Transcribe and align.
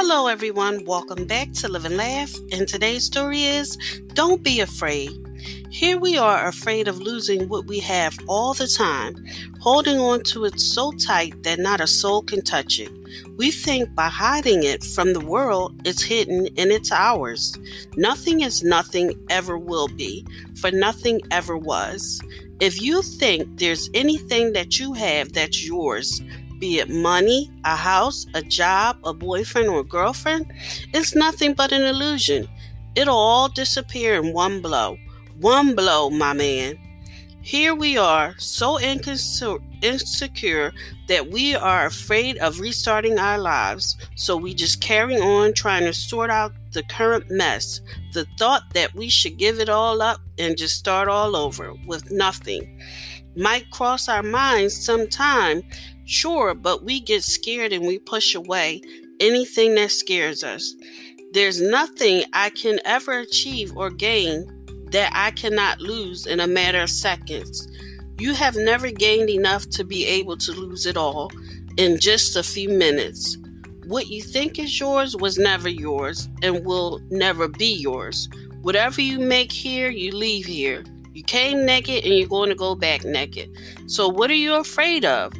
Hello, 0.00 0.28
everyone. 0.28 0.84
Welcome 0.84 1.26
back 1.26 1.52
to 1.54 1.66
Live 1.66 1.84
and 1.84 1.96
Laugh. 1.96 2.32
And 2.52 2.68
today's 2.68 3.04
story 3.04 3.42
is 3.42 3.76
Don't 4.14 4.44
Be 4.44 4.60
Afraid. 4.60 5.10
Here 5.70 5.98
we 5.98 6.16
are 6.16 6.46
afraid 6.46 6.86
of 6.86 7.00
losing 7.00 7.48
what 7.48 7.66
we 7.66 7.80
have 7.80 8.16
all 8.28 8.54
the 8.54 8.68
time, 8.68 9.16
holding 9.58 9.98
on 9.98 10.22
to 10.30 10.44
it 10.44 10.60
so 10.60 10.92
tight 10.92 11.42
that 11.42 11.58
not 11.58 11.80
a 11.80 11.88
soul 11.88 12.22
can 12.22 12.42
touch 12.42 12.78
it. 12.78 12.92
We 13.36 13.50
think 13.50 13.92
by 13.96 14.06
hiding 14.06 14.62
it 14.62 14.84
from 14.84 15.14
the 15.14 15.26
world, 15.26 15.74
it's 15.84 16.04
hidden 16.04 16.46
and 16.56 16.70
it's 16.70 16.92
ours. 16.92 17.58
Nothing 17.96 18.42
is 18.42 18.62
nothing 18.62 19.20
ever 19.28 19.58
will 19.58 19.88
be, 19.88 20.24
for 20.60 20.70
nothing 20.70 21.22
ever 21.32 21.56
was. 21.56 22.22
If 22.60 22.80
you 22.80 23.02
think 23.02 23.58
there's 23.58 23.90
anything 23.94 24.52
that 24.52 24.78
you 24.78 24.92
have 24.92 25.32
that's 25.32 25.66
yours, 25.66 26.22
be 26.58 26.78
it 26.78 26.90
money, 26.90 27.50
a 27.64 27.76
house, 27.76 28.26
a 28.34 28.42
job, 28.42 28.98
a 29.04 29.12
boyfriend, 29.12 29.68
or 29.68 29.80
a 29.80 29.84
girlfriend, 29.84 30.52
it's 30.92 31.14
nothing 31.14 31.54
but 31.54 31.72
an 31.72 31.82
illusion. 31.82 32.48
It'll 32.94 33.16
all 33.16 33.48
disappear 33.48 34.14
in 34.14 34.32
one 34.32 34.60
blow. 34.60 34.96
One 35.40 35.74
blow, 35.74 36.10
my 36.10 36.32
man. 36.32 36.78
Here 37.40 37.74
we 37.74 37.96
are, 37.96 38.34
so 38.38 38.78
insecure 38.80 40.72
that 41.06 41.30
we 41.30 41.54
are 41.54 41.86
afraid 41.86 42.36
of 42.38 42.60
restarting 42.60 43.18
our 43.18 43.38
lives, 43.38 43.96
so 44.16 44.36
we 44.36 44.52
just 44.52 44.82
carry 44.82 45.16
on 45.18 45.54
trying 45.54 45.84
to 45.84 45.94
sort 45.94 46.28
out 46.28 46.52
the 46.72 46.82
current 46.82 47.30
mess. 47.30 47.80
The 48.12 48.26
thought 48.38 48.64
that 48.74 48.94
we 48.94 49.08
should 49.08 49.38
give 49.38 49.60
it 49.60 49.70
all 49.70 50.02
up 50.02 50.20
and 50.38 50.58
just 50.58 50.76
start 50.76 51.08
all 51.08 51.36
over 51.36 51.72
with 51.86 52.10
nothing 52.10 52.82
might 53.38 53.70
cross 53.70 54.08
our 54.08 54.22
minds 54.22 54.76
sometime, 54.76 55.62
sure, 56.08 56.54
but 56.54 56.84
we 56.84 57.00
get 57.00 57.22
scared 57.22 57.72
and 57.72 57.86
we 57.86 57.98
push 57.98 58.34
away 58.34 58.82
anything 59.20 59.74
that 59.76 59.90
scares 59.90 60.42
us. 60.42 60.74
There's 61.32 61.60
nothing 61.60 62.24
I 62.32 62.50
can 62.50 62.80
ever 62.84 63.18
achieve 63.18 63.76
or 63.76 63.90
gain 63.90 64.50
that 64.90 65.12
I 65.14 65.30
cannot 65.32 65.80
lose 65.80 66.26
in 66.26 66.40
a 66.40 66.46
matter 66.46 66.80
of 66.80 66.90
seconds. 66.90 67.68
You 68.18 68.34
have 68.34 68.56
never 68.56 68.90
gained 68.90 69.30
enough 69.30 69.68
to 69.70 69.84
be 69.84 70.06
able 70.06 70.36
to 70.38 70.52
lose 70.52 70.86
it 70.86 70.96
all 70.96 71.30
in 71.76 72.00
just 72.00 72.36
a 72.36 72.42
few 72.42 72.70
minutes. 72.70 73.36
What 73.86 74.08
you 74.08 74.22
think 74.22 74.58
is 74.58 74.80
yours 74.80 75.14
was 75.14 75.38
never 75.38 75.68
yours 75.68 76.28
and 76.42 76.64
will 76.64 77.00
never 77.10 77.48
be 77.48 77.72
yours. 77.74 78.28
Whatever 78.62 79.00
you 79.00 79.18
make 79.18 79.52
here, 79.52 79.90
you 79.90 80.10
leave 80.12 80.46
here. 80.46 80.84
You 81.12 81.22
came 81.22 81.64
naked 81.64 82.04
and 82.04 82.14
you're 82.14 82.28
going 82.28 82.48
to 82.48 82.54
go 82.54 82.74
back 82.74 83.04
naked. 83.04 83.50
So, 83.86 84.08
what 84.08 84.30
are 84.30 84.34
you 84.34 84.54
afraid 84.54 85.04
of? 85.04 85.32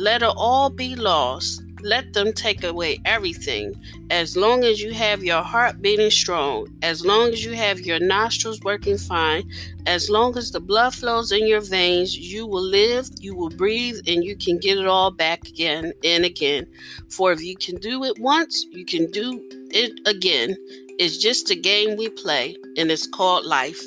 Let 0.00 0.22
it 0.22 0.32
all 0.34 0.70
be 0.70 0.96
lost. 0.96 1.62
Let 1.82 2.14
them 2.14 2.32
take 2.32 2.64
away 2.64 3.02
everything. 3.04 3.78
As 4.08 4.34
long 4.34 4.64
as 4.64 4.80
you 4.80 4.94
have 4.94 5.22
your 5.22 5.42
heart 5.42 5.82
beating 5.82 6.10
strong, 6.10 6.68
as 6.80 7.04
long 7.04 7.28
as 7.34 7.44
you 7.44 7.52
have 7.52 7.80
your 7.80 8.00
nostrils 8.00 8.62
working 8.62 8.96
fine, 8.96 9.46
as 9.84 10.08
long 10.08 10.38
as 10.38 10.52
the 10.52 10.60
blood 10.60 10.94
flows 10.94 11.32
in 11.32 11.46
your 11.46 11.60
veins, 11.60 12.16
you 12.16 12.46
will 12.46 12.62
live, 12.62 13.10
you 13.20 13.34
will 13.34 13.50
breathe, 13.50 13.98
and 14.06 14.24
you 14.24 14.36
can 14.36 14.56
get 14.56 14.78
it 14.78 14.86
all 14.86 15.10
back 15.10 15.46
again 15.46 15.92
and 16.02 16.24
again. 16.24 16.66
For 17.10 17.32
if 17.32 17.42
you 17.42 17.54
can 17.54 17.76
do 17.76 18.02
it 18.04 18.18
once, 18.18 18.64
you 18.70 18.86
can 18.86 19.10
do 19.10 19.46
it 19.70 20.00
again. 20.08 20.56
It's 20.98 21.18
just 21.18 21.50
a 21.50 21.54
game 21.54 21.98
we 21.98 22.08
play, 22.08 22.56
and 22.78 22.90
it's 22.90 23.06
called 23.06 23.44
life. 23.44 23.82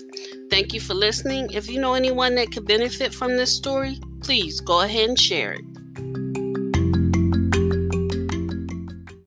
Thank 0.52 0.76
you 0.76 0.80
for 0.80 0.94
listening. 0.94 1.50
If 1.52 1.72
you 1.72 1.82
know 1.82 1.96
anyone 1.96 2.36
that 2.36 2.52
could 2.52 2.68
benefit 2.68 3.16
from 3.16 3.36
this 3.36 3.52
story, 3.52 3.98
please 4.22 4.60
go 4.60 4.82
ahead 4.82 5.10
and 5.10 5.20
share 5.20 5.54
it 5.54 5.73
thank 6.14 6.38
you 6.38 6.43